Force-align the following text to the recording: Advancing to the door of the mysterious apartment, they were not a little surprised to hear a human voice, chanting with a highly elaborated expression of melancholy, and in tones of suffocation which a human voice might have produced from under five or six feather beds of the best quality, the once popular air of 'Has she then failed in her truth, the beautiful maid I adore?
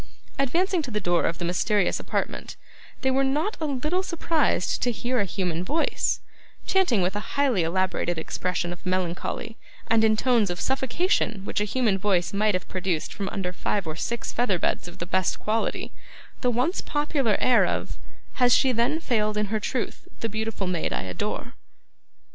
Advancing 0.39 0.81
to 0.81 0.89
the 0.89 0.99
door 0.99 1.25
of 1.25 1.37
the 1.37 1.45
mysterious 1.45 1.99
apartment, 1.99 2.55
they 3.01 3.11
were 3.11 3.23
not 3.23 3.55
a 3.61 3.67
little 3.67 4.01
surprised 4.01 4.81
to 4.81 4.91
hear 4.91 5.19
a 5.19 5.25
human 5.25 5.63
voice, 5.63 6.21
chanting 6.65 7.03
with 7.03 7.15
a 7.15 7.35
highly 7.37 7.61
elaborated 7.61 8.17
expression 8.17 8.73
of 8.73 8.83
melancholy, 8.83 9.57
and 9.89 10.03
in 10.03 10.17
tones 10.17 10.49
of 10.49 10.59
suffocation 10.59 11.45
which 11.45 11.61
a 11.61 11.65
human 11.65 11.99
voice 11.99 12.33
might 12.33 12.55
have 12.55 12.67
produced 12.67 13.13
from 13.13 13.29
under 13.29 13.53
five 13.53 13.85
or 13.85 13.95
six 13.95 14.33
feather 14.33 14.57
beds 14.57 14.87
of 14.87 14.97
the 14.97 15.05
best 15.05 15.39
quality, 15.39 15.91
the 16.41 16.49
once 16.49 16.81
popular 16.81 17.37
air 17.39 17.63
of 17.67 17.97
'Has 18.39 18.55
she 18.55 18.71
then 18.71 18.99
failed 18.99 19.37
in 19.37 19.45
her 19.53 19.59
truth, 19.59 20.07
the 20.21 20.29
beautiful 20.29 20.65
maid 20.65 20.91
I 20.91 21.03
adore? 21.03 21.53